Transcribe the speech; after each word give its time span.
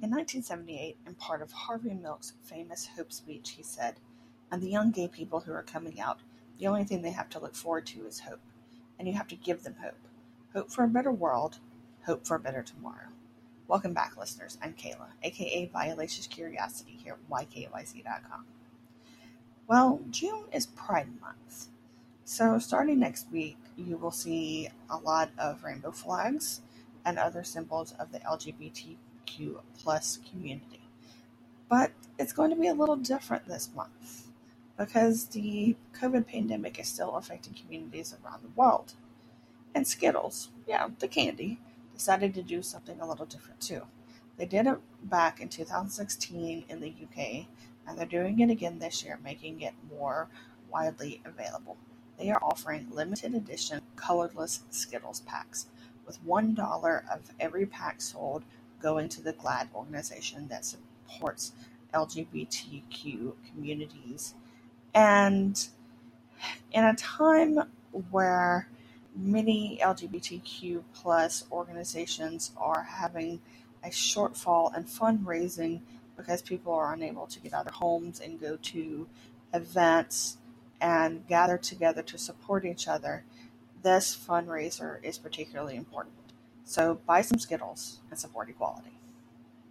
In 0.00 0.10
1978, 0.10 0.96
in 1.08 1.14
part 1.16 1.42
of 1.42 1.50
Harvey 1.50 1.92
Milk's 1.92 2.34
famous 2.44 2.86
Hope 2.96 3.12
speech, 3.12 3.54
he 3.56 3.64
said, 3.64 3.96
And 4.48 4.62
the 4.62 4.70
young 4.70 4.92
gay 4.92 5.08
people 5.08 5.40
who 5.40 5.52
are 5.52 5.64
coming 5.64 6.00
out, 6.00 6.20
the 6.56 6.68
only 6.68 6.84
thing 6.84 7.02
they 7.02 7.10
have 7.10 7.28
to 7.30 7.40
look 7.40 7.56
forward 7.56 7.84
to 7.86 8.06
is 8.06 8.20
hope. 8.20 8.38
And 8.96 9.08
you 9.08 9.14
have 9.14 9.26
to 9.26 9.34
give 9.34 9.64
them 9.64 9.74
hope. 9.82 9.98
Hope 10.52 10.70
for 10.70 10.84
a 10.84 10.88
better 10.88 11.10
world, 11.10 11.58
hope 12.06 12.24
for 12.24 12.36
a 12.36 12.38
better 12.38 12.62
tomorrow. 12.62 13.08
Welcome 13.66 13.92
back, 13.92 14.16
listeners. 14.16 14.56
I'm 14.62 14.72
Kayla, 14.74 15.08
aka 15.24 15.66
Violacious 15.66 16.28
Curiosity, 16.28 16.96
here 17.02 17.14
at 17.14 17.28
YKYC.com. 17.28 18.44
Well, 19.66 20.00
June 20.10 20.44
is 20.52 20.66
Pride 20.66 21.08
Month. 21.20 21.70
So, 22.24 22.60
starting 22.60 23.00
next 23.00 23.32
week, 23.32 23.58
you 23.76 23.96
will 23.96 24.12
see 24.12 24.68
a 24.88 24.96
lot 24.96 25.30
of 25.36 25.64
rainbow 25.64 25.90
flags 25.90 26.60
and 27.04 27.18
other 27.18 27.42
symbols 27.42 27.94
of 27.98 28.12
the 28.12 28.24
Plus 29.82 30.18
community. 30.30 30.80
But 31.68 31.92
it's 32.18 32.32
going 32.32 32.50
to 32.50 32.56
be 32.56 32.68
a 32.68 32.74
little 32.74 32.96
different 32.96 33.46
this 33.46 33.70
month 33.74 34.28
because 34.76 35.26
the 35.26 35.76
COVID 36.00 36.26
pandemic 36.26 36.78
is 36.78 36.88
still 36.88 37.16
affecting 37.16 37.54
communities 37.54 38.14
around 38.24 38.42
the 38.42 38.60
world. 38.60 38.94
And 39.74 39.86
Skittles, 39.86 40.50
yeah, 40.66 40.88
the 40.98 41.08
candy, 41.08 41.58
decided 41.94 42.34
to 42.34 42.42
do 42.42 42.62
something 42.62 43.00
a 43.00 43.08
little 43.08 43.26
different 43.26 43.60
too. 43.60 43.82
They 44.36 44.46
did 44.46 44.66
it 44.66 44.78
back 45.02 45.40
in 45.40 45.48
2016 45.48 46.64
in 46.68 46.80
the 46.80 46.94
UK, 47.02 47.46
and 47.86 47.98
they're 47.98 48.06
doing 48.06 48.38
it 48.40 48.50
again 48.50 48.78
this 48.78 49.04
year, 49.04 49.18
making 49.22 49.60
it 49.60 49.74
more 49.90 50.28
widely 50.70 51.20
available. 51.24 51.76
They 52.18 52.30
are 52.30 52.42
offering 52.42 52.88
limited 52.90 53.34
edition 53.34 53.80
colorless 53.96 54.62
Skittles 54.70 55.20
packs, 55.20 55.66
with 56.06 56.24
$1 56.24 57.12
of 57.12 57.32
every 57.38 57.66
pack 57.66 58.00
sold 58.00 58.44
going 58.80 59.08
to 59.10 59.22
the 59.22 59.32
GLAAD 59.32 59.68
organization 59.74 60.48
that 60.48 60.64
supports 60.64 61.52
LGBTQ 61.94 63.32
communities. 63.50 64.34
And 64.94 65.68
in 66.72 66.84
a 66.84 66.94
time 66.94 67.58
where 68.10 68.68
many 69.14 69.78
LGBTQ 69.82 70.82
plus 70.94 71.44
organizations 71.50 72.52
are 72.56 72.82
having 72.82 73.40
a 73.82 73.88
shortfall 73.88 74.76
in 74.76 74.84
fundraising 74.84 75.80
because 76.16 76.42
people 76.42 76.72
are 76.72 76.92
unable 76.92 77.26
to 77.26 77.40
get 77.40 77.52
out 77.52 77.60
of 77.60 77.66
their 77.66 77.78
homes 77.78 78.20
and 78.20 78.40
go 78.40 78.56
to 78.56 79.06
events 79.54 80.36
and 80.80 81.26
gather 81.26 81.58
together 81.58 82.02
to 82.02 82.18
support 82.18 82.64
each 82.64 82.86
other, 82.86 83.24
this 83.82 84.16
fundraiser 84.16 85.02
is 85.02 85.18
particularly 85.18 85.76
important. 85.76 86.14
So 86.68 87.00
buy 87.06 87.22
some 87.22 87.38
Skittles 87.38 88.00
and 88.10 88.18
support 88.18 88.50
equality. 88.50 88.90